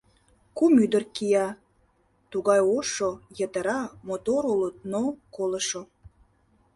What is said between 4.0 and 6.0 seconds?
мотор улыт, но— колышо.